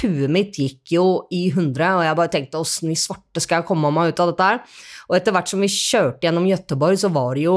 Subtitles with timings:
[0.00, 1.04] huet mitt gikk jo
[1.34, 4.32] i hundre, og jeg bare tenkte åssen i svarte skal jeg komme meg ut av
[4.32, 4.60] dette her?
[5.08, 7.56] Og etter hvert som vi kjørte gjennom Gøteborg, så var det jo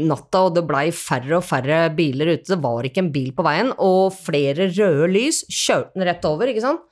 [0.00, 2.48] natta, og det blei færre og færre biler ute.
[2.52, 6.50] Det var ikke en bil på veien, og flere røde lys kjørte den rett over,
[6.50, 6.86] ikke sant?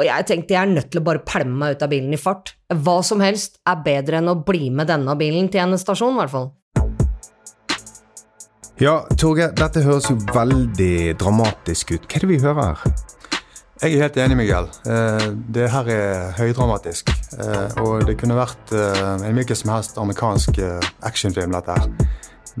[0.00, 2.20] Og jeg tenkte jeg er nødt til å bare pælme meg ut av bilen i
[2.20, 2.54] fart.
[2.72, 6.22] Hva som helst er bedre enn å bli med denne bilen til en stasjon, i
[6.22, 6.50] hvert fall.
[8.80, 12.06] Ja, Torgeir, dette høres jo veldig dramatisk ut.
[12.08, 13.18] Hva er det vi hører her?
[13.80, 14.66] Jeg er helt enig, Miguel.
[14.92, 17.08] Eh, det her er høydramatisk.
[17.40, 20.58] Eh, og det kunne vært eh, en hvilken som helst amerikansk
[21.08, 21.86] actionfilm, dette her.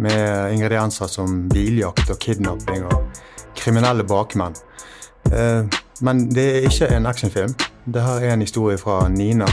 [0.00, 3.20] Med ingredienser som biljakt og kidnapping og
[3.58, 4.56] kriminelle bakmenn.
[6.00, 7.52] Men det er ikke en actionfilm.
[7.84, 9.48] Det her er en historie fra Nina,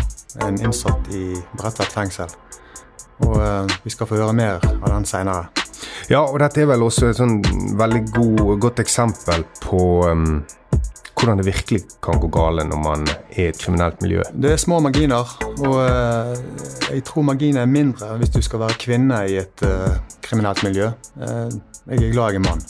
[0.45, 2.31] en innsatt i Bredtvet fengsel.
[3.27, 3.41] Og
[3.83, 5.49] vi skal få høre mer av den seinere.
[6.07, 7.41] Ja, og dette er vel også et sånn
[7.75, 10.37] veldig god, godt eksempel på um,
[11.19, 14.21] hvordan det virkelig kan gå gale når man er i et kriminelt miljø.
[14.33, 15.25] Det er små marginer,
[15.65, 19.97] og uh, jeg tror marginene er mindre hvis du skal være kvinne i et uh,
[20.21, 20.91] kriminelt miljø.
[21.15, 21.49] Uh,
[21.87, 22.61] jeg er glad jeg er mann.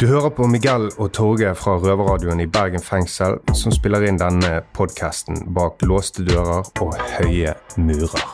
[0.00, 4.62] Du hører på Miguel og Torge fra Røverradioen i Bergen fengsel, som spiller inn denne
[4.74, 8.24] podkasten bak låste dører og høye murer.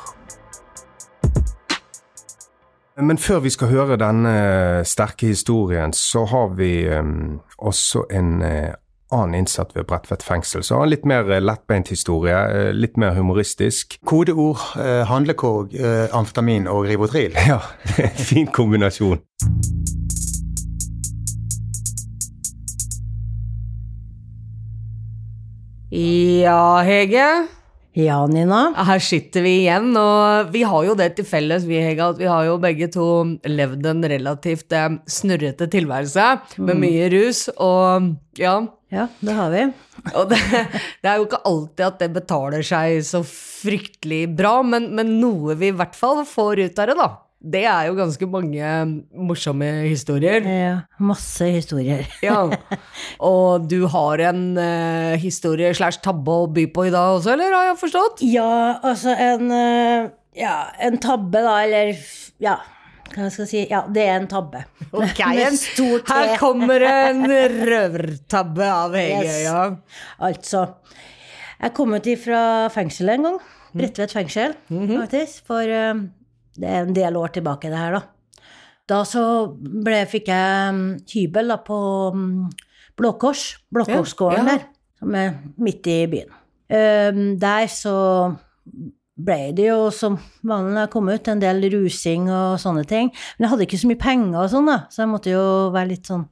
[2.99, 8.41] Men før vi skal høre denne sterke historien, så har vi også en
[9.15, 10.63] annen innsatt ved Bredtvet fengsel.
[10.63, 13.99] Så har en litt mer uh, lettbeint historie, uh, litt mer humoristisk.
[14.09, 15.75] Kodeord eh, handlekorg,
[16.13, 17.37] amfetamin og Rivotril.
[17.49, 17.61] Ja,
[18.17, 19.23] fin kombinasjon.
[25.91, 27.58] Ja, Hege.
[27.99, 28.61] Ja, Nina.
[28.87, 32.29] Her sitter vi igjen, og vi har jo det til felles, vi, Hega, at vi
[32.31, 33.07] har jo begge to
[33.43, 36.27] levd en relativt eh, snurrete tilværelse
[36.61, 36.85] med mm.
[36.85, 38.61] mye rus, og ja.
[38.89, 39.65] Ja, det har vi.
[40.19, 40.39] og det,
[41.03, 45.59] det, er jo ikke alltid at det betaler seg så fryktelig bra, men, men noe
[45.59, 47.09] vi i hvert fall får ut av det, da.
[47.39, 48.69] Det er jo ganske mange
[49.15, 50.43] morsomme historier.
[50.43, 52.09] Ja, masse historier.
[52.27, 52.41] ja,
[53.23, 57.55] Og du har en uh, historie slash tabbe å by på i dag også, eller
[57.55, 58.25] har jeg forstått?
[58.27, 61.95] Ja, altså en uh, Ja, en tabbe, da, eller
[62.43, 62.59] Ja.
[63.09, 63.61] Hva skal jeg si?
[63.71, 64.67] Ja, det er en tabbe.
[64.99, 69.39] Ok, Her kommer en røvertabbe av Hege, yes.
[69.47, 69.63] ja.
[70.19, 70.67] Altså.
[71.59, 72.43] Jeg kom ut fra
[72.75, 73.41] fengselet en gang.
[73.79, 75.01] Bredtvet fengsel, mm -hmm.
[75.01, 75.47] faktisk.
[75.47, 76.05] For uh,
[76.59, 78.03] det er en del år tilbake, det her, da.
[78.89, 79.23] Da så
[79.59, 80.83] ble, fikk jeg um,
[81.13, 81.79] hybel da, på
[82.15, 82.29] um,
[82.99, 84.59] Blå Kors, Blåkorsgården ja, ja.
[84.59, 86.33] der, som er midt i byen.
[86.69, 87.97] Um, der så
[89.19, 93.13] ble det jo, som vanlig da jeg kom ut, en del rusing og sånne ting.
[93.37, 95.93] Men jeg hadde ikke så mye penger og sånn, da, så jeg måtte jo være
[95.93, 96.27] litt sånn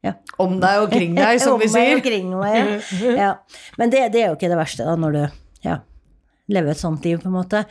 [0.00, 0.14] ja.
[0.40, 1.76] Om deg og kring deg, som vi sier.
[1.76, 3.14] Om meg og kring meg, ja.
[3.24, 3.30] ja.
[3.80, 5.22] Men det, det, er jo ikke det verste, da, når du
[5.66, 5.80] ja,
[6.52, 7.62] leve et sånt liv, på en måte.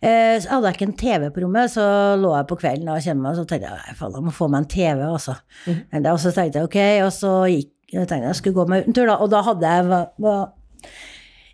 [0.00, 1.84] Eh, så hadde jeg ikke en TV på rommet, så
[2.20, 4.50] lå jeg på kvelden og kjente meg, og så tenkte jeg faen, jeg må få
[4.52, 5.36] meg en TV, altså.
[5.66, 5.82] Mm.
[6.02, 9.08] Og så tenkte jeg ok, og så gikk jeg tenkte jeg skulle gå meg utentur,
[9.10, 10.44] da, og da hadde jeg var, var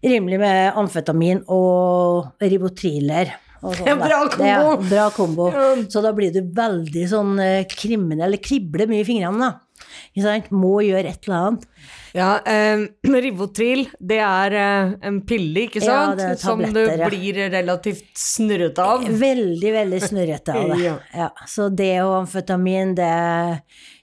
[0.06, 3.32] rimelig med amfetamin og ribotriler.
[3.58, 4.46] Og sånn, bra kombo!
[4.46, 5.48] Ja, bra kombo.
[5.90, 9.67] Så da blir du veldig sånn eh, kriminell, kribler mye i fingrene, da.
[10.54, 11.66] Må gjøre et eller annet.
[12.16, 12.86] Ja, eh,
[13.26, 16.22] Rivotril, det er eh, en pille, ikke sant?
[16.22, 19.06] Ja, Som du blir relativt snurrete av.
[19.08, 20.80] Veldig, veldig snurrete av det.
[20.88, 20.96] ja.
[21.14, 21.30] ja.
[21.46, 23.14] Så det og amfetamin, det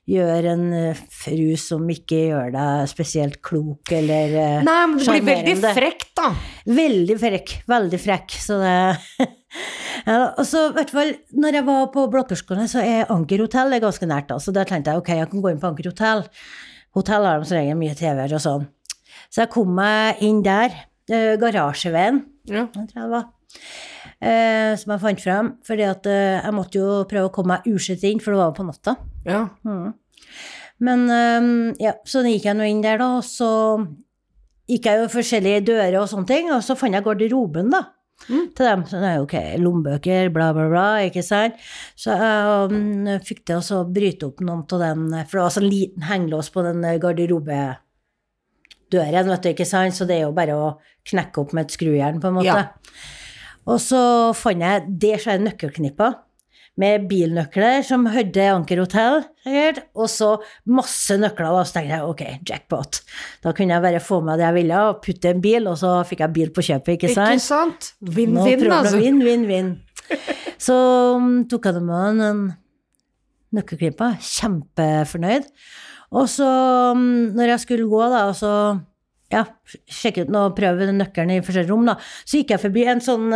[0.05, 4.65] gjør en uh, fru som ikke gjør deg spesielt klok eller sjarmerende.
[4.67, 6.27] Nei, men du blir veldig frekk, da.
[6.77, 7.55] Veldig frekk.
[7.73, 8.37] Veldig frekk.
[8.45, 8.75] Så det
[10.05, 14.09] ja, og så, hvert fall, når jeg var på Blåkorsgården, så er Anker hotell ganske
[14.09, 14.29] nært.
[14.29, 16.25] da, Så der tenkte jeg ok, jeg kan gå inn på Anker hotell.
[16.95, 18.67] Hotell har de som regel mye TV-er og sånn.
[19.29, 20.75] Så jeg kom meg inn der.
[21.05, 22.63] Uh, garasjeveien, ja.
[22.66, 23.25] jeg tror det var.
[24.17, 25.51] Uh, som jeg fant frem.
[25.67, 28.49] Fordi at uh, jeg måtte jo prøve å komme meg ursett inn, for det var
[28.49, 28.95] jo på natta.
[29.27, 29.43] Ja.
[29.67, 29.93] Mm.
[30.85, 31.05] Men
[31.79, 33.47] ja, så gikk jeg nå inn der, da, og så
[34.67, 37.94] gikk jeg jo forskjellige dører og sånne ting, og så fant jeg garderoben, da.
[38.26, 38.46] Mm.
[38.58, 38.85] Til dem.
[38.90, 41.53] Så det er ok, lommebøker, bla, bla, bla, ikke sant.
[42.00, 45.70] Så jeg um, fikk til å bryte opp noen av den for det var sånn
[45.70, 47.82] liten hengelås på den garderobedøren,
[49.34, 50.67] vet du, ikke sant, så det er jo bare å
[51.06, 52.59] knekke opp med et skrujern, på en måte.
[52.64, 52.64] Ja.
[53.66, 54.02] Og så
[54.38, 56.12] fant jeg det svære nøkkelknipper
[56.81, 60.31] med bilnøkler som hørte Anker hotell, sikkert, og så
[60.67, 61.53] masse nøkler.
[61.53, 62.99] Og så tenkte jeg ok, jackpot.
[63.45, 65.95] Da kunne jeg bare få med det jeg ville, og putte en bil, og så
[66.07, 67.39] fikk jeg bil på kjøpet, ikke sant?
[67.39, 67.91] Ikke sant?
[68.17, 68.99] Vinn-vinn, altså.
[68.99, 69.72] Vinn, vinn, vinn.
[70.61, 70.75] Så
[71.16, 72.43] um, tok jeg med en
[73.55, 75.47] nøkkelklipper, kjempefornøyd.
[76.16, 76.49] Og så,
[76.91, 78.51] um, når jeg skulle gå, da, og så
[79.33, 79.41] ja,
[79.89, 81.95] sjekke ut noe, prøve nøkkelen i forskjellige rom, da.
[82.28, 83.31] Så gikk jeg forbi en sånn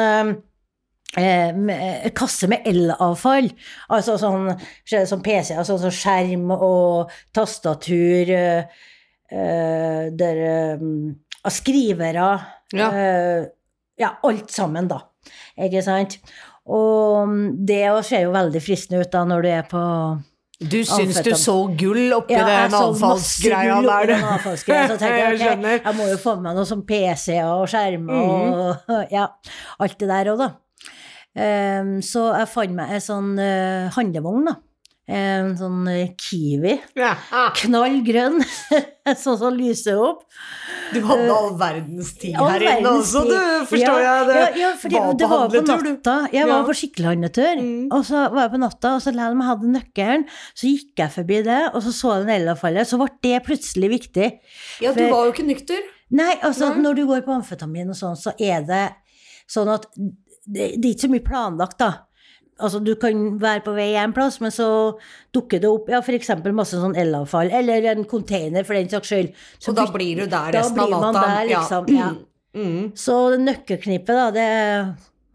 [1.18, 3.50] eh, eh, kasse med elavfall.
[3.90, 4.52] Altså sånn,
[4.86, 8.84] sånn PC, altså sånn skjerm og tastatur eh,
[9.32, 10.88] eh, der, eh,
[11.50, 12.30] Skrivere.
[12.76, 12.92] Ja.
[12.94, 13.48] eh,
[14.00, 15.02] ja, alt sammen, da.
[15.60, 16.20] Ikke sant?
[16.70, 19.82] Og mm, det ser jo veldig fristende ut da når du er på
[20.60, 25.58] Du syns du så gull oppi ja, den avfallsgreia der, avfallsgreia, Så tenkte jeg, Jeg
[25.58, 25.64] ok.
[25.64, 25.86] Mhm.
[25.88, 29.28] jeg må jo få med meg noe som PC-er og skjermer og ja,
[29.80, 30.50] alt det der òg, da.
[31.38, 34.56] Ehm, så jeg fant meg en sånn eh, handlevogn, da.
[35.10, 36.76] En sånn eh, Kiwi.
[37.00, 37.16] Ja.
[37.58, 38.44] Knall grønn,
[39.24, 40.20] sånn som lyser opp.
[40.94, 44.28] Du hadde all verdens ting All her inne altså også, du, forstår ja, jeg.
[44.28, 44.70] Det ja, ja,
[45.02, 46.16] var det var på natta.
[46.34, 47.88] Jeg var på skikkelig handletur, Mm.
[47.94, 51.16] og så var jeg på natta, og så om jeg hadde nøkkelen, så gikk jeg
[51.18, 54.30] forbi det, og så så jeg den elavfallet, så ble det plutselig viktig.
[54.82, 55.82] Ja, du For- var jo ikke nykter.
[56.10, 56.82] Nei, altså Nei.
[56.86, 58.86] når du går på amfetamin og sånn, så er det
[59.50, 59.86] sånn at
[60.50, 61.92] det, det er ikke så mye planlagt, da.
[62.60, 64.68] Altså, du kan være på vei en plass, men så
[65.36, 69.30] dukker det opp ja, eksempel masse sånn elavfall, eller en container for den saks skyld.
[69.62, 71.30] Så Og da blir du der resten av blir man natta.
[71.38, 71.94] der, liksom.
[71.96, 72.10] Ja.
[72.58, 72.90] Mm.
[72.98, 74.48] Så det nøkkelknippet, da, det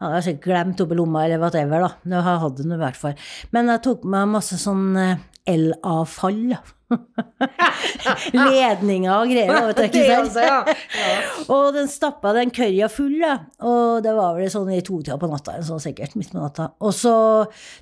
[0.05, 1.91] ja, jeg har sikkert glemt oppi lomma eller whatever, da.
[2.13, 3.15] Jeg hatt det i hvert fall.
[3.57, 6.57] Men jeg tok med masse sånn eh, elavfall.
[8.35, 10.29] Ledninger og greier, vet du, ikke sant?
[10.29, 10.59] også, ja.
[10.99, 11.15] ja.
[11.55, 13.37] Og den stappa den kørja full, da.
[13.67, 16.71] Og det var vel sånn i totida på natta, sånn sikkert, midt på natta.
[16.85, 17.15] Og så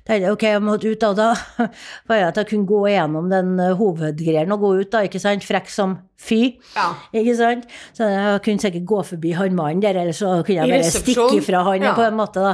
[0.03, 1.13] tenkte jeg ok, jeg måtte ut, da.
[1.17, 1.67] Da
[2.09, 5.21] var jeg at jeg kunne gå gjennom den eh, hovedgreien og gå ut, da, ikke
[5.23, 5.45] sant.
[5.47, 6.55] Frekk som fy.
[6.75, 6.89] Ja.
[7.13, 7.65] Ikke sant?
[7.97, 11.41] Så jeg kunne sikkert gå forbi han mannen der, eller så kunne jeg bare stikke
[11.43, 11.93] fra han Ja.
[11.97, 12.53] på en måte, da.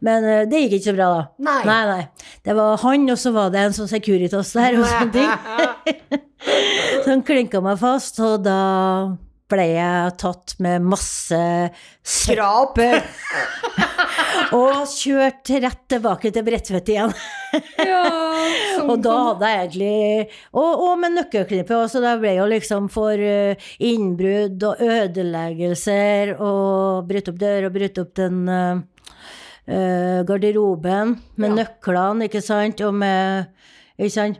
[0.00, 1.24] Men uh, det gikk ikke så bra, da.
[1.48, 1.58] Nei.
[1.68, 2.34] nei, nei.
[2.44, 6.20] Det var han, og så var det en sånn Securitas der, og sånne ting.
[7.04, 8.56] Så han klinka meg fast, og da
[9.50, 11.40] ble jeg tatt med masse
[12.06, 12.78] Skrap.
[14.56, 17.14] og kjørt rett tilbake til Bredtvet igjen.
[17.82, 18.04] Ja,
[18.84, 23.18] Og da hadde jeg egentlig Og, og med nøkkelknippet også, det ble jo liksom for
[23.18, 31.50] eh, innbrudd og ødeleggelser og bryte opp dør og bryte opp den eh, garderoben med
[31.50, 31.64] Ja.
[31.64, 33.50] nøklene, ikke sant, og med?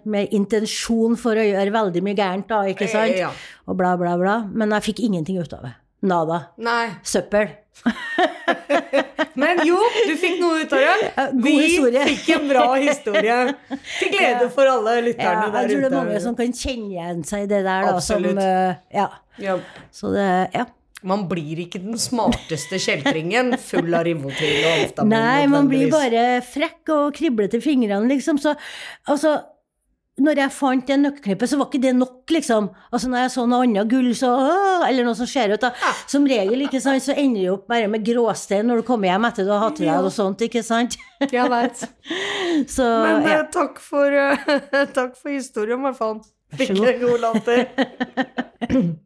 [0.04, 3.16] Med intensjon for å gjøre veldig mye gærent, da, ikke sant?
[3.18, 3.30] Ja.
[3.68, 4.38] Og bla, bla, bla.
[4.48, 5.74] Men jeg fikk ingenting ut av det.
[6.08, 6.38] Nada.
[6.56, 6.86] Nei.
[7.04, 7.50] Søppel.
[9.40, 9.76] Men jo,
[10.08, 11.26] du fikk noe ut av det.
[11.44, 13.36] Vi fikk en bra historie.
[13.98, 15.62] Til glede for alle lytterne Ja, ute.
[15.62, 17.94] jeg tror det er mange som kan kjenne igjen seg i det der, da.
[17.94, 18.36] Absolutt.
[18.36, 19.08] Som, eh, ja.
[19.40, 19.58] Ja.
[19.94, 20.66] Så det Ja.
[21.06, 25.14] Man blir ikke den smarteste kjeltringen full av Rivotril og amfetamin.
[25.14, 28.40] Nei, man blir bare frekk og kriblete i fingrene, liksom.
[28.42, 28.52] Så
[29.08, 29.38] altså
[30.20, 32.66] når jeg fant det nøkkelknippet, så var ikke det nok, liksom.
[32.92, 35.70] Altså Når jeg så noe annet gull, så åh, Eller noe som ser ut, da.
[36.10, 39.28] Som regel, ikke sant, så ender du opp bare med gråstein når du kommer hjem
[39.30, 40.98] etter du har hatt i deg noe sånt, ikke sant.
[41.24, 41.86] Jeg veit.
[42.74, 43.38] Så Men ja.
[43.38, 44.20] eh, takk, for,
[44.98, 46.20] takk for historien, i hvert fall.
[46.58, 47.68] Fikk en god latter.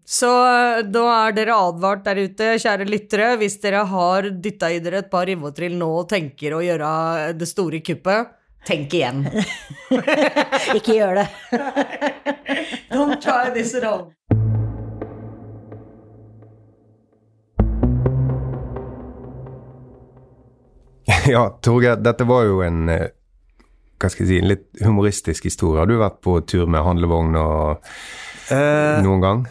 [0.05, 3.29] Så eh, da er dere advart der ute, kjære lyttere.
[3.41, 6.89] Hvis dere har dytta i dere et par Rivotril nå og tenker å gjøre
[7.39, 8.35] det store kuppet,
[8.69, 9.25] tenk igjen.
[10.79, 11.29] Ikke gjør det.
[12.93, 14.09] Don't try this at all.
[21.25, 23.07] Ja, Torgeir, dette var jo en eh,
[24.01, 25.81] hva skal jeg si, en litt humoristisk historie.
[25.81, 27.95] Har du vært på tur med handlevogn og
[28.53, 29.45] Eh, noen gang?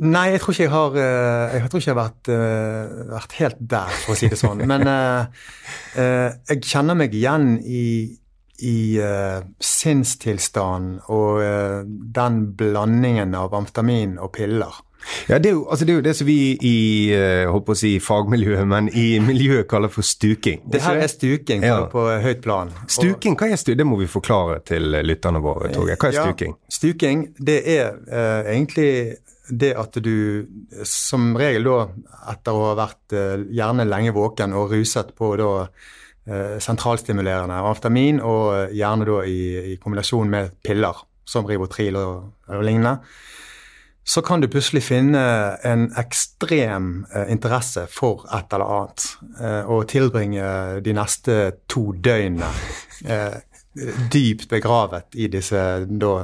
[0.00, 3.34] Nei, jeg tror ikke jeg har eh, Jeg tror ikke jeg har vært, eh, vært
[3.36, 4.62] helt der, for å si det sånn.
[4.70, 5.42] Men eh,
[6.00, 7.84] eh, jeg kjenner meg igjen i,
[8.64, 11.82] i eh, sinnstilstanden og eh,
[12.16, 14.80] den blandingen av amfetamin og piller.
[15.28, 16.76] Ja, det er, jo, altså det er jo det som vi i
[17.14, 20.60] eh, holdt på å si fagmiljøet, men i miljøet kaller for stuking.
[20.70, 21.78] Det her er stuking på, Ja.
[21.90, 22.70] på høyt plan.
[22.86, 23.78] Stuking, hva er stuking?
[23.80, 25.96] Det må vi forklare til lytterne våre, Torgeir.
[26.00, 26.54] Hva er Ja, stuking?
[26.68, 28.90] Stuking, det er uh, egentlig
[29.50, 30.46] det at du
[30.86, 31.78] som regel da,
[32.30, 38.20] etter å ha vært uh, gjerne lenge våken og ruset på da uh, sentralstimulerende amfetamin,
[38.22, 39.40] og eh, gjerne da i,
[39.72, 42.98] i kombinasjon med piller, som Rivotril og, og lignende,
[44.04, 45.22] så kan du plutselig finne
[45.66, 49.06] en ekstrem eh, interesse for et eller annet,
[49.40, 51.36] eh, og tilbringe de neste
[51.70, 52.48] to døgnene
[53.04, 53.38] eh,
[54.12, 56.14] dypt begravet i disse da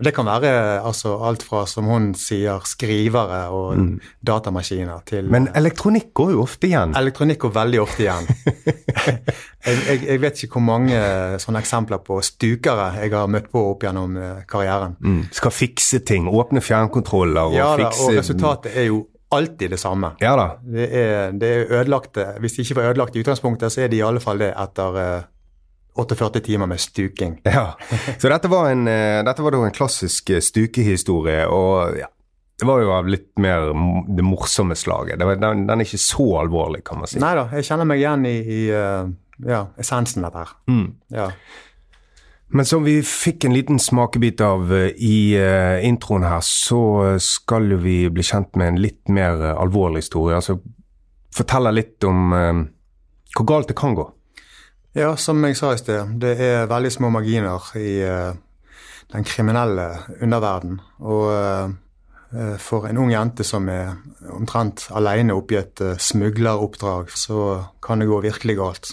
[0.00, 6.12] Det kan være altså, alt fra, som hun sier, skrivere og datamaskiner til Men elektronikk
[6.16, 6.94] går jo ofte igjen.
[6.96, 8.28] Elektronikk går veldig ofte igjen.
[9.66, 11.04] jeg, jeg, jeg vet ikke hvor mange
[11.42, 14.96] sånne eksempler på stukere jeg har møtt på opp gjennom eh, karrieren.
[15.00, 15.22] Mm.
[15.36, 16.28] Skal fikse ting.
[16.30, 20.14] Åpne fjernkontroller og Ja da, fikse og resultatet er jo alltid det samme.
[20.20, 20.46] Ja da.
[20.64, 24.00] Det er, det er ødelagte Hvis de ikke var ødelagt i utgangspunktet, så er de
[24.00, 25.28] i alle fall det etter eh,
[25.96, 27.40] 48 timer med stuking.
[27.44, 27.78] Ja.
[28.18, 32.08] Så dette var, en, eh, dette var en klassisk eh, stukehistorie, og ja,
[32.60, 33.70] det var jo av litt mer
[34.16, 35.18] det morsomme slaget.
[35.18, 37.20] Det var, den, den er ikke så alvorlig, kan man si.
[37.22, 39.10] Nei da, jeg kjenner meg igjen i, i eh,
[39.48, 40.54] ja, essensen av dette her.
[40.70, 40.86] Mm.
[41.16, 41.30] Ja.
[42.50, 45.38] Men som vi fikk en liten smakebit av i
[45.86, 46.80] introen her, så
[47.22, 50.34] skal jo vi bli kjent med en litt mer alvorlig historie.
[50.34, 50.56] Altså
[51.30, 54.08] fortelle litt om hvor galt det kan gå.
[54.92, 58.32] Ja, som jeg sa i sted, det er veldig små marginer i eh,
[59.12, 59.86] den kriminelle
[60.20, 60.80] underverden.
[60.98, 61.74] Og eh,
[62.34, 63.94] eh, for en ung jente som er
[64.34, 68.92] omtrent alene oppi et smugleroppdrag, så kan det gå virkelig galt.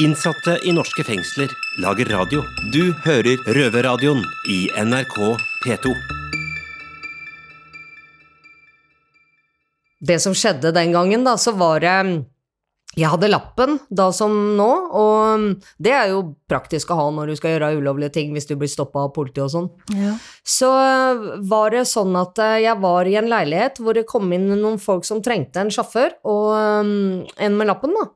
[0.00, 1.50] Innsatte i norske fengsler
[1.82, 2.44] lager radio.
[2.72, 5.16] Du hører Røverradioen i NRK
[5.66, 5.92] P2.
[10.00, 11.90] Det som skjedde den gangen, da, så var det
[12.98, 14.68] Jeg hadde lappen da som nå,
[14.98, 15.44] og
[15.78, 18.70] det er jo praktisk å ha når du skal gjøre ulovlige ting hvis du blir
[18.70, 19.68] stoppa av politiet og sånn.
[19.94, 20.16] Ja.
[20.42, 20.70] Så
[21.52, 24.80] var det sånn at eh, jeg var i en leilighet hvor det kom inn noen
[24.82, 26.48] folk som trengte en sjåfør, og
[26.82, 28.08] um, en med lappen, da.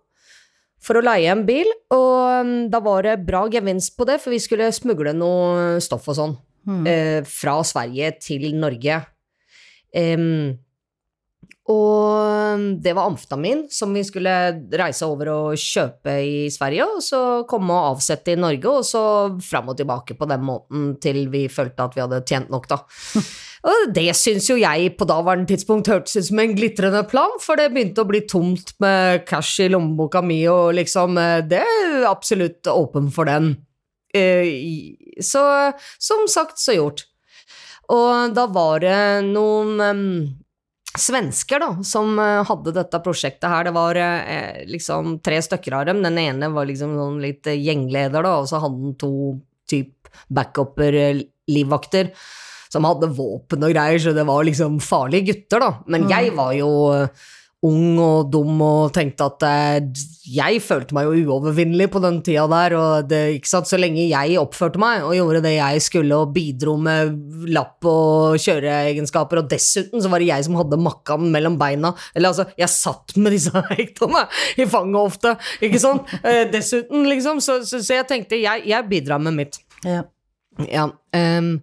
[0.85, 4.35] For å leie en bil, og um, da var det bra gevinst på det, for
[4.35, 6.37] vi skulle smugle noe stoff og sånn.
[6.65, 7.31] mm.
[7.31, 9.05] fra Sverige til Norge.
[9.95, 10.57] Em,
[11.65, 14.33] og det var amfetamin som vi skulle
[14.77, 19.05] reise over og kjøpe i Sverige, og så komme og avsette i Norge, og så
[19.41, 22.83] fram og tilbake på den måten til vi følte at vi hadde tjent nok, da.
[23.65, 27.57] Og det syns jo jeg på daværende tidspunkt hørtes ut som en glitrende plan, for
[27.57, 32.05] det begynte å bli tomt med cash i lommeboka mi, og liksom eh, Det er
[32.11, 33.55] absolutt åpen for den.
[34.13, 35.41] Eh, Så
[35.97, 37.07] som sagt, så gjort.
[37.89, 39.01] Og da var det
[39.33, 40.05] noen em,
[40.99, 43.67] svensker da, som eh, hadde dette prosjektet her.
[43.67, 46.03] Det var eh, liksom tre stykker av dem.
[46.05, 49.13] Den ene var liksom sånn litt eh, gjengleder, da, og så hadde han to
[49.71, 52.13] typ backuper, eh, livvakter,
[52.73, 55.73] som hadde våpen og greier, så det var liksom farlige gutter, da.
[55.91, 56.71] Men jeg var jo
[57.65, 60.05] ung og dum og tenkte at eh,
[60.35, 64.07] jeg følte meg jo uovervinnelig på den tida der, og det, ikke sant, så lenge
[64.07, 67.13] jeg oppførte meg og gjorde det jeg skulle og bidro med
[67.53, 72.33] lapp og kjøreegenskaper, og dessuten så var det jeg som hadde makkaen mellom beina, eller
[72.33, 74.27] altså, jeg satt med disse hektene
[74.61, 78.91] i fanget ofte, ikke sant, eh, dessuten liksom, så, så, så jeg tenkte jeg, jeg
[78.91, 79.61] bidrar med mitt.
[79.85, 80.05] Ja.
[80.71, 80.85] Ja,
[81.17, 81.57] um,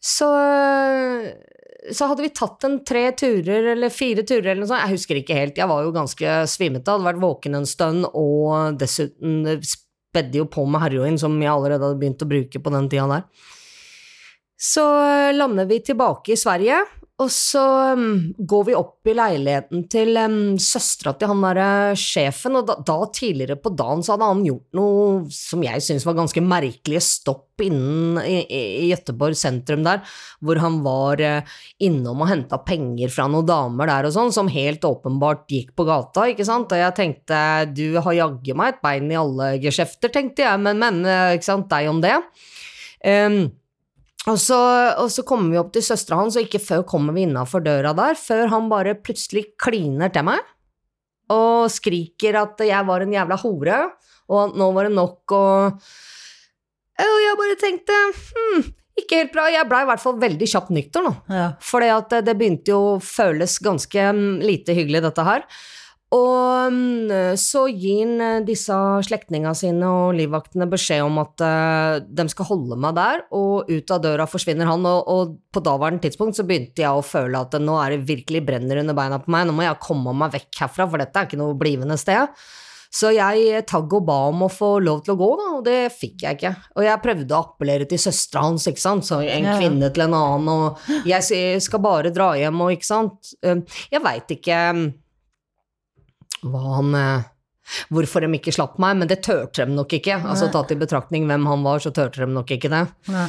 [0.00, 0.28] så
[1.92, 5.20] så hadde vi tatt en tre turer eller fire turer eller noe sånt, jeg husker
[5.20, 9.66] ikke helt, jeg var jo ganske svimete, hadde vært våken en stund, og dessuten eh,
[9.66, 13.06] spedde jo på med heroin, som jeg allerede hadde begynt å bruke på den tida
[13.10, 13.26] der.
[14.56, 16.82] Så eh, lander vi tilbake i Sverige,
[17.16, 17.62] og så
[17.96, 22.76] um, går vi opp i leiligheten til um, søstera til han derre sjefen, og da,
[22.84, 27.00] da tidligere på dagen så hadde han gjort noe som jeg syns var ganske merkelige
[27.06, 30.04] stopp innen i, i, Gøteborg sentrum der,
[30.44, 34.52] hvor han var uh, innom og henta penger fra noen damer der og sånn, som
[34.52, 37.38] helt åpenbart gikk på gata, ikke sant, og jeg tenkte
[37.72, 41.48] du har jaggu meg et bein i alle geskjefter, tenkte jeg, men, men, uh, ikke
[41.48, 42.18] sant, deg om det.
[43.00, 43.46] Um,
[44.26, 44.58] og så,
[44.98, 47.92] og så kommer vi opp til søstera hans, og ikke før kommer vi innafor døra
[47.96, 50.42] der, før han bare plutselig kliner til meg
[51.32, 53.78] og skriker at jeg var en jævla hore,
[54.30, 55.86] og at nå var det nok, og
[56.96, 58.62] Og jeg bare tenkte hm,
[58.96, 59.50] ikke helt bra.
[59.52, 61.10] Jeg blei i hvert fall veldig kjapt nykter nå.
[61.28, 61.48] Ja.
[61.60, 65.44] For det begynte jo å føles ganske mm, lite hyggelig, dette her.
[66.16, 72.00] Og mm, så gir han eh, disse slektningene sine og livvaktene beskjed om at eh,
[72.06, 74.86] de skal holde meg der, og ut av døra forsvinner han.
[74.88, 78.44] Og, og på daværende tidspunkt så begynte jeg å føle at nå er det virkelig
[78.48, 81.28] brenner under beina på meg, nå må jeg komme meg vekk herfra, for dette er
[81.28, 82.32] ikke noe blivende sted.
[82.96, 85.80] Så jeg tagg og ba om å få lov til å gå, da, og det
[85.92, 86.52] fikk jeg ikke.
[86.78, 89.56] Og jeg prøvde å appellere til søstera hans, ikke sant, så en Ja.
[89.58, 93.34] kvinne til en annen, og jeg skal bare dra hjem, og ikke sant.
[93.42, 93.58] Eh,
[93.92, 94.60] Jeg veit ikke
[96.52, 97.32] hva han eh,
[97.90, 100.20] Hvorfor de ikke slapp meg, men det turte de nok ikke.
[100.22, 102.84] Altså Tatt i betraktning hvem han var, så turte de nok ikke det.
[103.10, 103.24] Nei.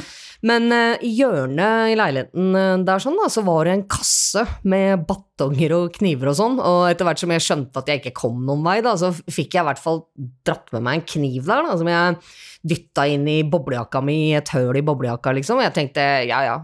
[0.46, 4.44] Men eh, i hjørnet i leiligheten eh, der sånn, da, så var det en kasse
[4.70, 8.14] med batonger og kniver og sånn, og etter hvert som jeg skjønte at jeg ikke
[8.20, 10.04] kom noen vei, da, så fikk jeg i hvert fall
[10.46, 12.20] dratt med meg en kniv der, da, som jeg
[12.68, 16.56] dytta inn i boblejakka mi, et høl i boblejakka, liksom, og jeg tenkte ja, ja.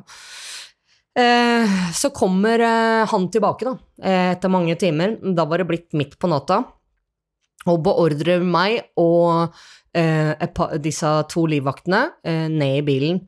[1.18, 5.92] Eh, så kommer eh, han tilbake, da, eh, etter mange timer, da var det blitt
[5.94, 6.64] midt på natta,
[7.64, 9.54] og beordrer meg og
[10.83, 12.00] disse to livvaktene
[12.50, 13.21] ned i bilen.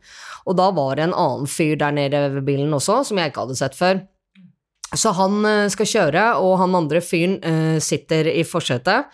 [0.50, 3.44] Og da var det en annen fyr der nede ved bilen også, som jeg ikke
[3.44, 4.00] hadde sett før.
[4.90, 7.38] Så han skal kjøre, og han andre fyren
[7.78, 9.06] sitter i forsetet.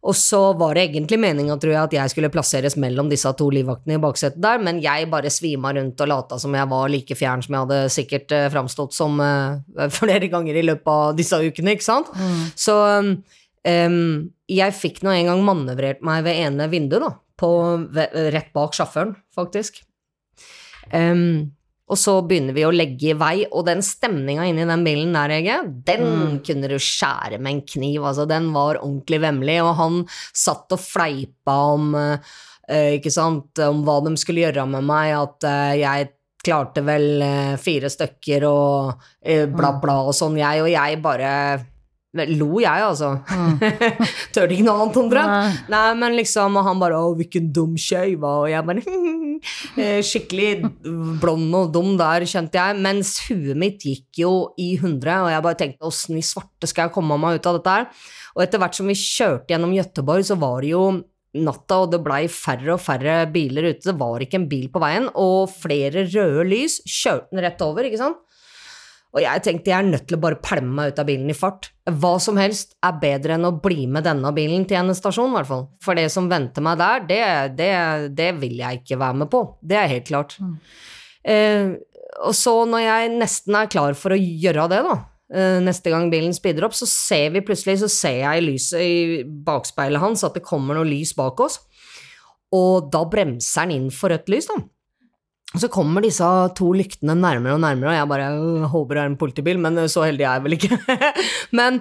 [0.00, 3.50] Og så var det egentlig meninga, tror jeg, at jeg skulle plasseres mellom disse to
[3.52, 7.16] livvaktene i baksetet der, men jeg bare svima rundt og lata som jeg var like
[7.18, 11.36] fjern som jeg hadde sikkert eh, framstått som eh, flere ganger i løpet av disse
[11.36, 12.08] ukene, ikke sant.
[12.16, 12.40] Mm.
[12.56, 14.00] Så um,
[14.48, 17.52] jeg fikk nå en gang manøvrert meg ved ene vinduet, da, på,
[17.92, 19.82] ved, rett bak sjåføren, faktisk.
[20.96, 21.52] Um,
[21.90, 25.34] og så begynner vi å legge i vei, og den stemninga inni den bilen der,
[25.40, 25.56] Ege,
[25.86, 26.36] den Mm.
[26.46, 29.98] kunne du skjære med en kniv, altså, den var ordentlig vemmelig, og han
[30.32, 35.44] satt og fleipa om eh, ikke sant, om hva de skulle gjøre med meg, at
[35.50, 40.70] eh, jeg klarte vel eh, fire stykker og eh, bla, bla og sånn, jeg, og
[40.70, 41.34] jeg bare
[42.12, 43.10] lo, jeg, altså.
[44.34, 45.22] Tørte ikke noe annet, Tondre.
[45.26, 45.50] Nei.
[45.70, 48.82] Nei, men liksom, og han bare 'Å, hvilken dum skeive', og jeg bare
[49.84, 50.50] eh, Skikkelig
[51.22, 52.80] blond og dum der, kjente jeg.
[52.82, 56.88] Mens huet mitt gikk jo i hundre, og jeg bare tenkte 'åssen i svarte skal
[56.88, 58.02] jeg komme meg ut av dette her'?
[58.36, 60.84] Og etter hvert som vi kjørte gjennom Gøteborg, så var det jo
[61.38, 63.86] natta, og det blei færre og færre biler ute.
[63.86, 66.80] Det var ikke en bil på veien, og flere røde lys.
[66.86, 68.18] Kjørte den rett over, ikke sant?
[69.10, 71.34] Og jeg tenkte jeg er nødt til å bare pælme meg ut av bilen i
[71.34, 71.72] fart.
[71.90, 75.38] Hva som helst er bedre enn å bli med denne bilen til en stasjon, i
[75.40, 75.64] hvert fall.
[75.82, 77.22] For det som venter meg der, det,
[77.58, 77.70] det,
[78.14, 79.42] det vil jeg ikke være med på.
[79.66, 80.36] Det er helt klart.
[81.26, 81.74] Eh,
[82.22, 84.96] og så når jeg nesten er klar for å gjøre det, da,
[85.34, 88.84] eh, neste gang bilen speeder opp, så ser vi plutselig, så ser jeg i lyset
[88.84, 91.58] i bakspeilet hans at det kommer noe lys bak oss.
[92.54, 94.62] Og da bremser han inn for rødt lys, da.
[95.58, 96.26] Så kommer disse
[96.58, 99.78] to lyktene nærmere og nærmere, og jeg bare øh, håper det er en politibil, men
[99.82, 100.78] øh, så heldig er jeg vel ikke.
[101.58, 101.80] men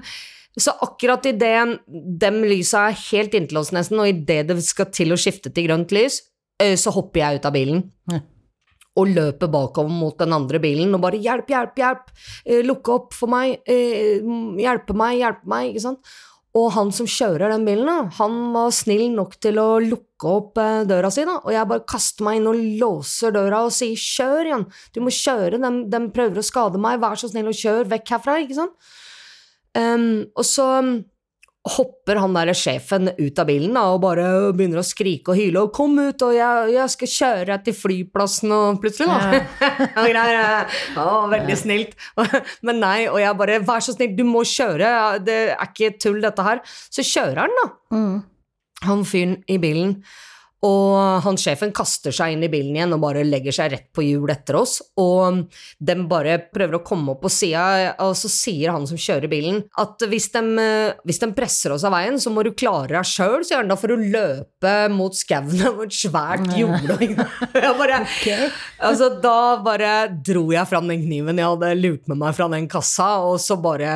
[0.57, 5.13] så akkurat idet dem lysa er helt inntil oss nesten, og idet det skal til
[5.13, 6.23] å skifte til grønt lys,
[6.63, 7.85] øh, så hopper jeg ut av bilen.
[8.09, 8.23] Ja.
[8.97, 12.09] Og løper bakover mot den andre bilen og bare 'hjelp, hjelp, hjelp',
[12.65, 14.17] lukke opp for meg, eh,
[14.59, 16.17] hjelpe meg, hjelpe meg, ikke sant.
[16.59, 20.81] Og han som kjører den bilen, han var snill nok til å lukke opp eh,
[20.89, 24.49] døra si, da, og jeg bare kaster meg inn og låser døra og sier 'kjør
[24.49, 27.87] igjen', du må kjøre, de, de prøver å skade meg, vær så snill og kjør
[27.93, 28.91] vekk herfra, ikke sant.
[29.77, 30.65] Um, og så
[31.67, 35.59] hopper han der sjefen ut av bilen da, og bare begynner å skrike og hyle
[35.65, 39.41] og 'kom ut, og jeg, jeg skal kjøre deg til flyplassen', og plutselig, da.
[40.07, 40.65] greier.
[41.03, 41.95] å, veldig snilt.
[42.65, 46.21] Men nei, og jeg bare 'vær så snill, du må kjøre', det er ikke tull,
[46.21, 46.61] dette her.
[46.89, 48.23] Så kjører han, da Mm.
[48.83, 50.03] han fyren i bilen.
[50.65, 54.03] Og han sjefen kaster seg inn i bilen igjen og bare legger seg rett på
[54.03, 54.79] hjul etter oss.
[54.99, 55.45] Og
[55.79, 59.61] de bare prøver å komme opp på sida, og så sier han som kjører bilen,
[59.79, 60.43] at hvis de,
[61.07, 63.71] hvis de presser oss av veien, så må du klare deg sjøl, sier han.
[63.71, 66.97] Da får du løpe mot skauen og et svært jorde.
[67.79, 68.03] bare,
[68.83, 72.67] altså, da bare dro jeg fram den kniven jeg hadde lurt med meg fra den
[72.71, 73.93] kassa, og så bare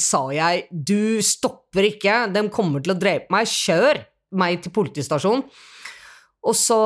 [0.00, 4.00] sa jeg du stopper ikke, de kommer til å drepe meg, kjør
[4.36, 5.44] meg til politistasjonen.
[6.46, 6.78] Og så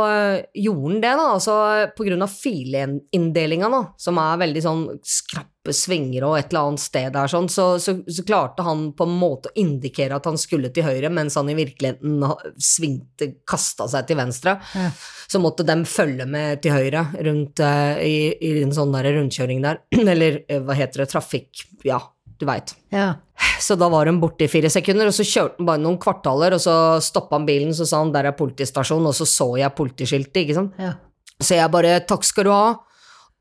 [0.54, 1.54] gjorde han det, da, altså
[1.96, 7.10] på grunn av filinndelinga, som er veldig sånn skrappe svinger og et eller annet sted
[7.12, 10.70] der, sånn, så, så, så klarte han på en måte å indikere at han skulle
[10.72, 12.24] til høyre, mens han i virkeligheten
[12.56, 14.56] svingte, kasta seg til venstre.
[14.74, 14.88] Ja.
[15.30, 19.60] Så måtte de følge med til høyre rundt øh, i, i en sånn der rundkjøring
[19.66, 22.00] der, eller øh, hva heter det, trafikk, ja,
[22.40, 22.74] du veit.
[22.94, 23.14] Ja.
[23.60, 26.56] Så da var hun borte i fire sekunder, og så kjørte han bare noen kvartaler,
[26.56, 26.74] og så
[27.04, 30.54] stoppa han bilen, så sa han 'der er politistasjon', og så så jeg politiskiltet, ikke
[30.54, 30.72] sant.
[30.78, 30.94] Ja.
[31.40, 32.78] Så jeg bare 'takk skal du ha',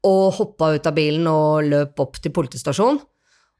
[0.03, 2.99] og hoppa ut av bilen og løp opp til politistasjonen.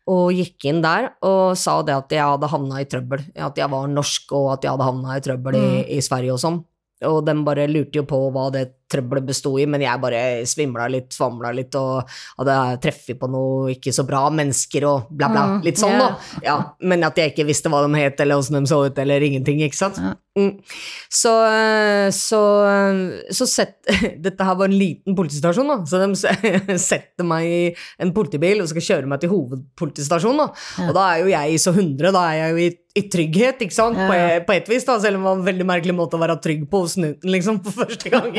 [0.10, 3.70] Og gikk inn der og sa det at jeg hadde havna i trøbbel, at jeg
[3.70, 6.66] var norsk og at jeg hadde havna i trøbbel i, i Sverige og sånn.
[7.06, 10.88] Og de bare lurte jo på hva det trøbbelet besto i, men jeg bare svimla
[10.92, 15.46] litt, svamla litt og hadde treffet på noe ikke så bra mennesker og bla, bla.
[15.54, 16.16] Mm, Litt sånn, yeah.
[16.16, 16.42] da.
[16.46, 16.58] Ja,
[16.90, 19.62] men at jeg ikke visste hva de het, eller åssen de så ut, eller ingenting,
[19.66, 20.00] ikke sant.
[20.02, 20.16] Ja.
[20.40, 20.54] Mm.
[21.12, 21.32] Så,
[22.16, 22.42] så,
[23.36, 23.80] så sett,
[24.24, 27.64] Dette her var en liten politistasjon, da, så de setter meg i
[28.04, 30.86] en politibil og skal kjøre meg til hovedpolitistasjonen, da.
[30.88, 33.66] Og da er jo jeg i så 100, da er jeg jo i, i trygghet,
[33.66, 34.40] ikke sant, på, Ja.
[34.46, 36.66] på et vis, da, selv om det var en veldig merkelig måte å være trygg
[36.72, 38.32] på hos snuten, liksom, for første gang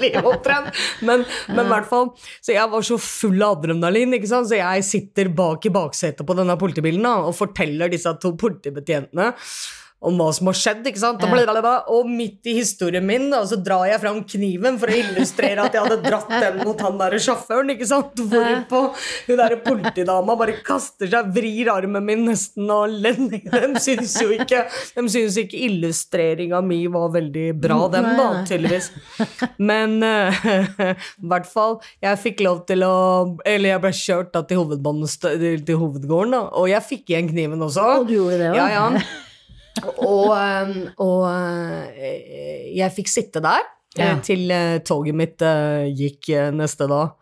[0.00, 0.70] sitt omtrent.
[1.06, 2.10] Men men i hvert fall
[2.44, 6.26] Så jeg var så full av adrenalin, ikke sant, så jeg sitter bak i baksetet
[6.26, 9.32] på denne politibilen da, og forteller disse to politibetjentene
[10.04, 10.86] om hva som har skjedd.
[10.90, 11.22] ikke sant?
[11.24, 15.64] Og, og midt i historien min da, så drar jeg fram kniven for å illustrere
[15.64, 17.72] at jeg hadde dratt den mot han der sjåføren.
[17.74, 18.20] ikke sant?
[18.20, 18.82] Hvorpå
[19.26, 23.16] hun der politidama bare kaster seg, vrir armen min nesten og ler.
[23.16, 24.64] De syns jo ikke
[24.96, 28.90] de syns ikke illustreringa mi var veldig bra, dem, da, tydeligvis.
[29.70, 30.46] Men uh,
[30.92, 32.94] i hvert fall, jeg fikk lov til å
[33.46, 34.62] Eller jeg ble kjørt da til,
[35.66, 37.86] til hovedgården, da, og jeg fikk igjen kniven også.
[38.02, 38.60] Og du gjorde det også?
[38.60, 39.24] Ja, ja.
[39.84, 43.62] Og, eh, og eh, jeg fikk sitte der
[43.98, 44.16] eh, Ja.
[44.24, 45.44] til eh, toget mitt
[45.96, 47.14] gikk neste dag.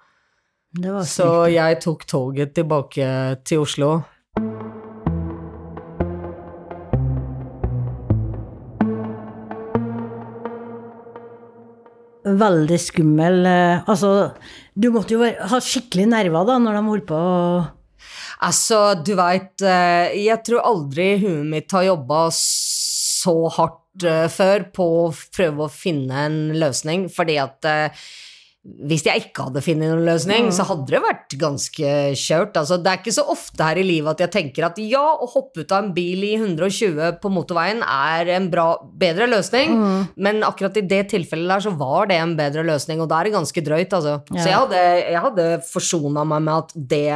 [1.06, 3.06] Så jeg tok toget tilbake
[3.46, 3.92] til Oslo.
[12.24, 13.42] Veldig skummel.
[13.84, 14.10] Altså,
[14.80, 17.34] du måtte jo ha skikkelig nerver da, når de holdt på å
[18.44, 22.26] Altså, du veit, jeg tror aldri huet mitt har jobba
[23.24, 28.04] så hardt eh, før på å prøve å finne en løsning, fordi at eh,
[28.64, 32.55] hvis jeg ikke hadde funnet noen løsning, så hadde det vært ganske kjørt.
[32.57, 35.29] Altså, det er ikke så ofte her i livet at jeg tenker at ja, å
[35.29, 39.77] hoppe ut av en bil i 120 på motorveien er en bra, bedre løsning,
[40.16, 43.29] men akkurat i det tilfellet der så var det en bedre løsning, og da er
[43.29, 44.16] det ganske drøyt, altså.
[44.33, 47.07] Så jeg hadde, jeg hadde forsona meg med at det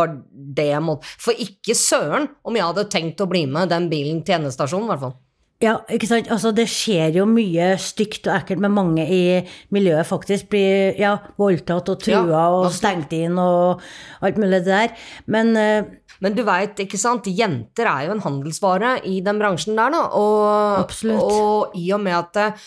[0.00, 3.92] var det jeg måtte For ikke søren om jeg hadde tenkt å bli med den
[3.92, 5.18] bilen til endestasjonen, i hvert fall.
[5.58, 6.28] Ja, ikke sant.
[6.30, 9.22] Altså, det skjer jo mye stygt og ekkelt med mange i
[9.74, 10.46] miljøet, faktisk.
[10.52, 13.82] Blir ja, voldtatt og trua Ja, og stengt inn og
[14.22, 14.94] alt mulig det der.
[15.26, 19.76] Men uh, Men du veit, ikke sant, jenter er jo en handelsvare i den bransjen
[19.78, 20.00] der, da.
[20.18, 21.22] Og, Absolutt.
[21.22, 22.58] og i og med at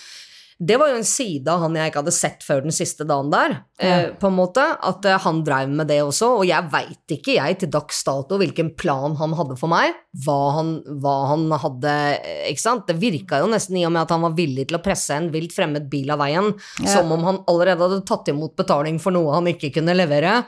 [0.61, 3.31] det, var jo en side av han jeg ikke hadde sett før den siste dagen
[3.33, 4.61] der, eh, på en måte.
[4.61, 8.37] At eh, han drev med det også, og jeg veit ikke, jeg, til dags dato
[8.41, 9.95] hvilken plan han hadde for meg.
[10.25, 12.85] Hva han, hva han hadde eh, Ikke sant.
[12.89, 15.31] Det virka jo nesten i og med at han var villig til å presse en
[15.33, 16.51] vilt fremmed bil av veien,
[16.83, 20.41] som om han allerede hadde tatt imot betaling for noe han ikke kunne levere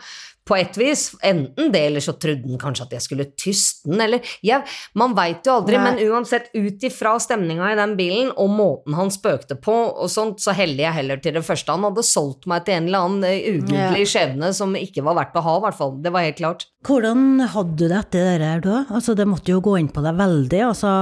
[0.47, 1.05] på et vis.
[1.23, 4.61] Enten det, eller så trodde han kanskje at jeg skulle tyste den, eller ja,
[4.99, 5.83] Man veit jo aldri, Nei.
[5.85, 10.41] men uansett, ut ifra stemninga i den bilen og måten han spøkte på og sånt,
[10.43, 11.71] så heller jeg heller til det første.
[11.71, 15.39] Han hadde solgt meg til en eller annen eh, ugudelig skjebne som ikke var verdt
[15.39, 15.95] å ha, i hvert fall.
[16.03, 16.67] Det var helt klart.
[16.87, 18.83] hvordan hadde du det etter det der, da?
[18.93, 20.93] Altså, det måtte jo gå inn på deg veldig, altså.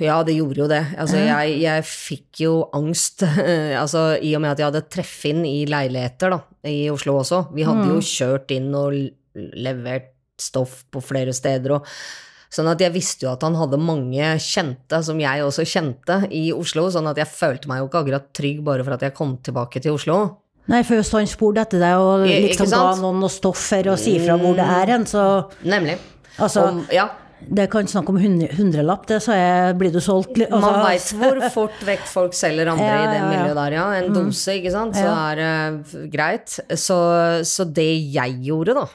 [0.00, 0.80] Ja, det gjorde jo det.
[1.00, 3.24] Altså, jeg, jeg fikk jo angst,
[3.82, 7.44] altså, i og med at jeg hadde treff inn i leiligheter da, i Oslo også.
[7.56, 8.96] Vi hadde jo kjørt inn og
[9.36, 10.10] levert
[10.40, 11.76] stoff på flere steder.
[11.76, 11.88] Og,
[12.50, 16.48] sånn at jeg visste jo at han hadde mange kjente, som jeg også kjente, i
[16.56, 16.88] Oslo.
[16.92, 19.82] Sånn at jeg følte meg jo ikke akkurat trygg bare for at jeg kom tilbake
[19.84, 20.20] til Oslo.
[20.70, 23.96] Nei, for hvis han spurte etter deg og liksom ga noen noe stoff for å
[23.98, 25.24] si fra hvor det er hen, så
[25.66, 25.96] Nemlig.
[26.40, 27.08] Altså, Om, ja,
[27.48, 29.76] det kan snakke om hundrelapp, det, så jeg.
[29.80, 30.36] blir du solgt.
[30.36, 33.86] Altså, Man veit hvor fort vekk folk selger andre Ja, i det miljøet der, ja.
[33.98, 34.98] En dose, ikke sant.
[34.98, 35.50] Så er det
[35.80, 36.56] uh, greit.
[36.78, 36.98] Så,
[37.48, 38.86] så det jeg gjorde, da,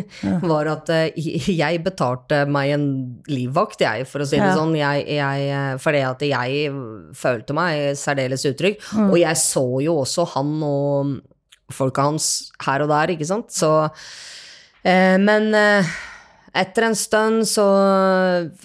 [0.52, 1.26] var at uh,
[1.62, 2.86] jeg betalte meg en
[3.30, 4.74] livvakt, jeg, for å si det sånn.
[4.78, 6.72] Jeg, jeg, fordi at jeg
[7.16, 8.80] følte meg særdeles utrygg.
[9.08, 11.20] Og jeg så jo også han og
[11.72, 13.52] folka hans her og der, ikke sant.
[13.54, 13.70] Så
[14.84, 15.92] eh, Men eh,
[16.52, 17.64] etter en stund så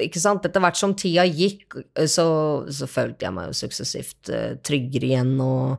[0.04, 2.28] Ikke sant, etter hvert som tida gikk, så,
[2.68, 5.78] så følte jeg meg jo suksessivt eh, tryggere igjen, og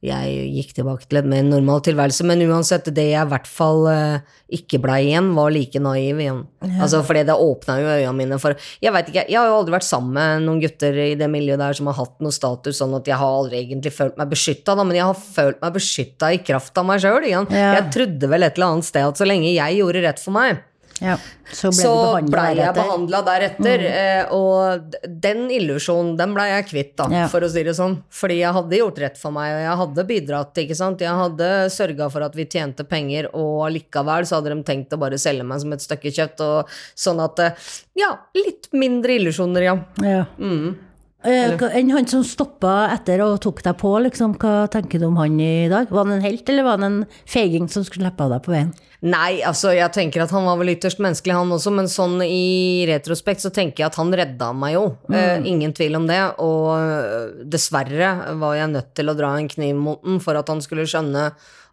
[0.00, 2.24] jeg gikk tilbake til en mer normal tilværelse.
[2.24, 6.40] Men uansett, det jeg i hvert fall eh, ikke blei igjen, var like naiv igjen.
[6.70, 9.76] Altså, fordi det åpna jo øynene mine for Jeg veit ikke, jeg har jo aldri
[9.76, 12.96] vært sammen med noen gutter i det miljøet der som har hatt noe status, sånn
[12.96, 16.40] at jeg har aldri egentlig følt meg beskytta, men jeg har følt meg beskytta i
[16.48, 17.28] kraft av meg sjøl.
[17.28, 17.44] Ja.
[17.52, 20.64] Jeg trodde vel et eller annet sted at så lenge jeg gjorde rett for meg,
[21.00, 21.16] Ja,
[21.50, 21.92] så ble så
[22.28, 23.84] behandlet jeg behandla deretter.
[23.86, 24.32] Mm.
[24.36, 27.26] Og den illusjonen, den blei jeg kvitt, da, Ja.
[27.32, 27.96] for å si det sånn.
[28.12, 31.00] Fordi jeg hadde gjort rett for meg, og jeg hadde bidratt, ikke sant.
[31.00, 35.00] Jeg hadde sørga for at vi tjente penger, og likevel så hadde de tenkt å
[35.00, 37.50] bare selge meg som et stykke kjøtt, og sånn at eh,
[37.96, 39.74] Ja, litt mindre illusjoner, ja.
[40.04, 40.24] Ja.
[40.38, 40.76] Mm.
[41.20, 45.18] Eh, Enn han som stoppa etter og tok deg på, liksom, hva tenker du om
[45.20, 45.90] han i dag?
[45.92, 48.54] Var han en helt, eller var han en feiging som skulle slippe av deg på
[48.54, 48.70] veien?
[49.00, 52.84] Nei, altså jeg tenker at han var vel ytterst menneskelig han også, men sånn i
[52.88, 54.82] retrospekt så tenker jeg at han redda meg jo.
[55.12, 56.20] Eh, ingen tvil om det.
[56.44, 60.52] Og eh, dessverre var jeg nødt til å dra en kniv mot den for at
[60.52, 61.30] han skulle skjønne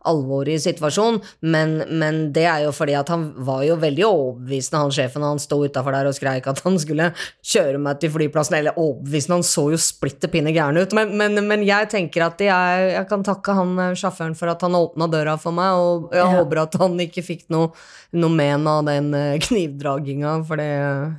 [0.08, 4.82] alvoret i situasjonen, men, men det er jo fordi at han var jo veldig overbevisende,
[4.86, 5.26] han sjefen.
[5.28, 7.12] Han sto utafor der og skreik at han skulle
[7.46, 10.96] kjøre meg til flyplassen, eller overbevisende, han så jo splitter pinne gæren ut.
[10.98, 14.64] Men, men, men, jeg tenker at jeg, jeg kan takke han eh, sjåføren for at
[14.66, 16.32] han åpna døra for meg, og jeg Ja.
[16.40, 17.72] håper at han ikke fikk noe,
[18.18, 20.70] noe men av den eh, knivdraginga, for det,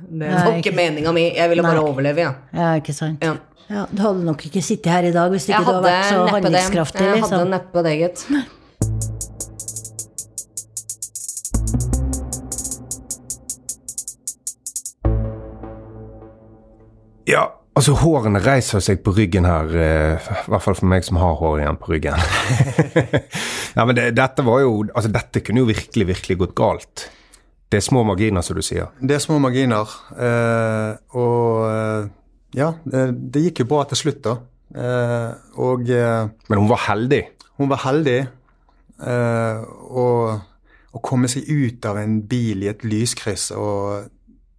[0.09, 1.27] det var ikke ikke- meninga mi.
[1.35, 1.89] Jeg ville bare Nei.
[1.93, 2.35] overleve, jeg.
[2.53, 3.23] Ja, ikke sant.
[3.23, 3.35] Ja.
[3.69, 6.23] Ja, du hadde nok ikke sittet her i dag hvis ikke du hadde vært så
[6.33, 7.03] handlingskraftig.
[7.05, 7.35] Jeg Liksom.
[7.37, 8.23] hadde neppe det, gitt.
[17.29, 17.43] Ja,
[17.77, 21.35] altså hårene reiser seg på ryggen her, eh, i hvert fall for meg som har
[21.39, 22.17] hår igjen på ryggen.
[23.77, 27.05] ja, men det, dette var jo, altså dette kunne jo virkelig, virkelig gått galt.
[27.69, 28.89] Det er små marginer, som du sier.
[28.97, 29.91] Det er små marginer.
[30.17, 32.07] eh, og eh,
[32.57, 33.03] ja, det,
[33.35, 34.33] det gikk jo bra til slutt, da.
[34.73, 35.29] Eh,
[35.61, 37.21] og eh, Men hun var heldig.
[37.61, 38.17] hun var heldig
[38.99, 40.05] å,
[40.91, 44.09] å komme seg ut av en bil i et lyskryss, og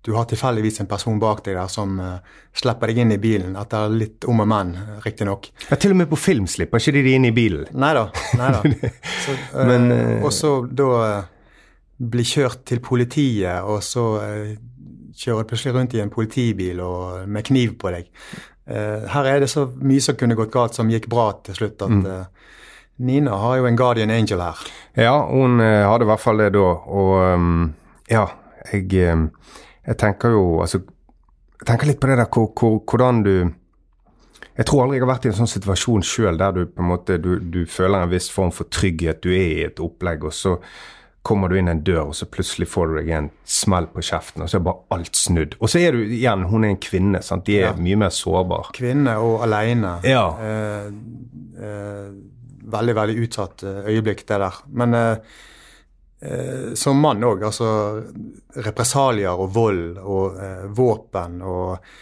[0.00, 3.56] du har tilfeldigvis en person bak deg der som eh, slipper deg inn i bilen
[3.60, 4.72] etter litt om og men,
[5.04, 5.50] riktignok.
[5.68, 7.68] Ja, til og med på film slipper ikke de de inn i bilen.
[7.76, 8.64] Nei da.
[9.50, 11.26] Eh, Men, eh, og så da eh,
[12.10, 14.54] bli kjørt til politiet, og så eh,
[15.20, 18.08] kjører plutselig rundt i en politibil og, med kniv på deg.
[18.70, 21.82] Uh, her er det så mye som kunne gått galt, som gikk bra til slutt.
[21.82, 22.52] at eh,
[23.00, 24.58] Nina har jo en guardian angel her.
[24.98, 27.72] Ja, hun eh, hadde i hvert fall det da, og um,
[28.10, 28.26] ja,
[28.72, 29.28] jeg, ehm,
[29.86, 30.82] jeg tenker jo, altså,
[31.60, 33.34] jeg tenker litt på det der, hvor, hvor, hvordan du,
[34.58, 36.90] jeg tror aldri jeg har vært i en sånn situasjon selv, der du på en
[36.90, 40.34] måte, du, du føler en viss form for trygghet, du er i et opplegg, og
[40.36, 40.58] så
[41.24, 44.44] kommer du inn en dør, og så plutselig får du deg en smell på kjeften,
[44.44, 45.56] og så er bare alt snudd.
[45.60, 47.44] Og så er du igjen, hun er en kvinne, sant?
[47.48, 47.72] de er Ja.
[47.76, 48.72] mye mer sårbare.
[48.76, 49.98] Kvinne og aleine.
[50.08, 50.22] Ja.
[50.40, 50.86] Eh,
[51.60, 52.12] eh,
[52.72, 54.60] veldig, veldig utsatt eh, øyeblikk, det der.
[54.80, 55.36] Men eh,
[56.20, 57.68] eh, som mann òg, altså
[58.64, 61.92] represalier og vold og eh, våpen og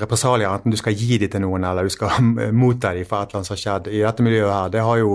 [0.00, 2.16] represalier, enten du skal gi dem til noen eller du skal
[2.64, 5.00] motta dem for et eller annet som har skjedd i dette miljøet her, det har
[5.02, 5.14] jo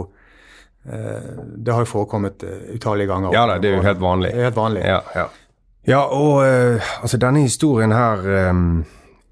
[0.89, 3.33] det har jo forekommet utallige ganger.
[3.35, 4.29] Ja da, det er jo helt vanlig.
[4.31, 4.85] Det helt vanlig.
[4.87, 5.25] Ja, ja.
[5.91, 8.63] ja og altså denne historien her um,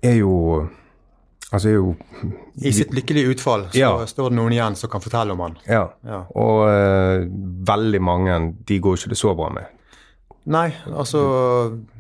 [0.03, 0.33] er jo
[1.55, 1.93] Altså jo
[2.59, 3.91] I sitt lykkelige utfall så Ja.
[4.05, 5.57] står det noen igjen som kan fortelle om han.
[5.67, 5.85] Ja.
[6.03, 6.25] Ja.
[6.35, 7.23] Og uh,
[7.67, 9.65] veldig mange de går ikke det så bra med.
[10.47, 11.21] Nei, altså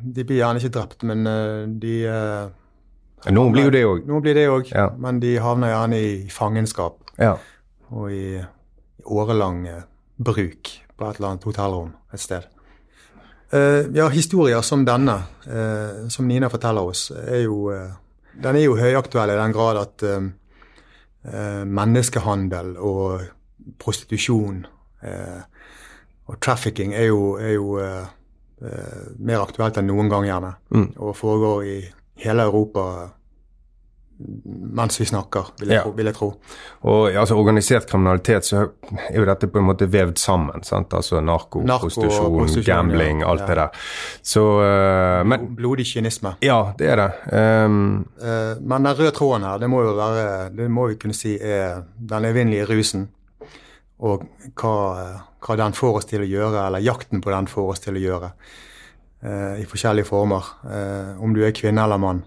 [0.03, 4.05] De blir gjerne ikke drept, men eh, de uh, Noen blir jo det òg.
[4.07, 4.89] Noen blir det òg, Ja.
[4.97, 7.33] men de havner gjerne i fangenskap Ja.
[7.91, 8.39] og i,
[9.05, 9.65] årelang
[10.19, 12.43] bruk på et eller annet hotellrom et sted.
[13.53, 15.21] Uh, ja, historier som denne,
[16.09, 17.69] som Nina forteller oss, er jo
[18.43, 23.25] Den er jo høyaktuell i den grad at eh, menneskehandel og
[23.81, 24.61] prostitusjon
[25.03, 25.41] uh,
[26.27, 28.07] og trafficking er jo, er jo uh,
[29.19, 30.53] mer aktuelt enn noen gang, gjerne.
[30.71, 30.87] Mm.
[31.03, 31.77] Og foregår i
[32.23, 32.85] hele Europa
[34.17, 35.83] mens vi snakker, vil jeg, Ja.
[35.83, 36.27] tro, vil jeg tro.
[36.89, 38.63] Og altså organisert kriminalitet, så
[39.09, 40.63] er jo dette på en måte vevd sammen.
[40.63, 40.93] sant?
[40.93, 43.27] Altså narko, Narko, prostitusjon, gambling, ja.
[43.29, 43.45] alt Ja.
[43.47, 43.69] det der.
[44.23, 46.35] Så uh, Men Blodig kynisme.
[46.41, 47.11] ja, det er det.
[47.65, 51.13] Um, uh, men den røde tråden her, det må jo være, det må vi kunne
[51.13, 53.07] si er den evinnelige rusen.
[53.99, 54.25] Og
[54.55, 57.93] hva, hva den får oss til å gjøre, eller jakten på den får oss til
[57.95, 58.31] å gjøre.
[59.23, 60.43] Uh, I forskjellige former.
[61.19, 62.23] Om du er kvinne eller mann.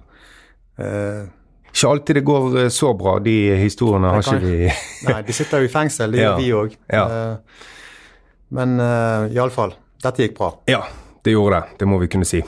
[0.80, 1.26] Eh,
[1.70, 3.18] ikke alltid det går eh, så bra.
[3.24, 4.70] De historiene har ikke vi
[5.08, 6.78] nei, de sitter jo i fengsel, det gjør vi òg.
[8.50, 10.48] Men uh, iallfall, dette gikk bra.
[10.66, 10.80] Ja,
[11.22, 11.78] det gjorde det.
[11.78, 12.40] Det må vi kunne si.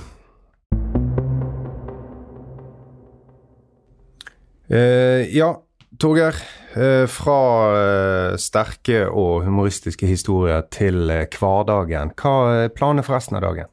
[4.73, 5.53] Uh, ja,
[6.01, 6.43] Torgeir.
[6.73, 12.15] Uh, fra uh, sterke og humoristiske historier til eh, hverdagen.
[12.17, 12.33] Hva
[12.65, 13.69] er planene for resten av dagen?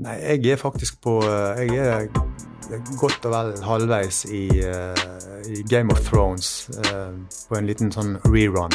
[0.00, 2.08] Nei, jeg er faktisk på eh, Jeg er
[3.00, 7.12] godt og vel halvveis i, eh, i Game of Thrones eh,
[7.48, 8.74] på en liten sånn rerun.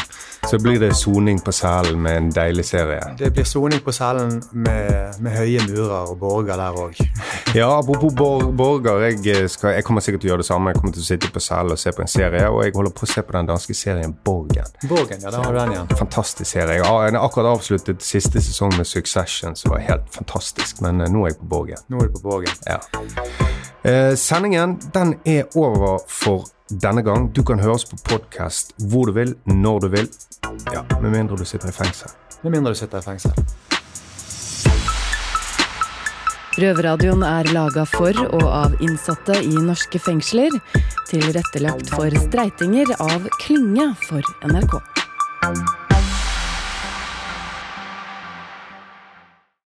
[0.49, 3.01] Så blir det soning på Sælen med en deilig serie.
[3.19, 7.01] Det blir soning på Sælen med, med høye murer og borger der òg.
[7.51, 9.01] Ja, apropos Bor Borger.
[9.10, 10.71] Jeg, eh, skal, jeg kommer sikkert til å gjøre det samme.
[10.71, 12.93] Jeg kommer til å sitte på Sælen og se på en serie, og jeg holder
[12.95, 14.71] på å se på den danske serien Borgen.
[14.88, 15.91] Borgen, ja, der har du den igjen.
[15.99, 16.80] Fantastisk serie.
[16.80, 21.34] Jeg har akkurat avsluttet siste sesong med Succession, som var helt fantastisk, men nå er
[21.34, 21.84] jeg på Borgen.
[21.91, 22.63] Nå er du på Borgen.
[22.69, 22.80] Ja.
[23.83, 27.31] Eh, sendingen den er over for denne gang.
[27.33, 30.09] Du kan høres på podkast hvor du vil, når du vil.
[30.73, 32.13] Ja, Med mindre du sitter i fengsel.
[32.43, 33.33] Med mindre du sitter i fengsel.
[36.61, 40.53] Røverradioen er laga for og av innsatte i norske fengsler.
[41.09, 44.81] Tilrettelagt for streitinger av Klynge for NRK.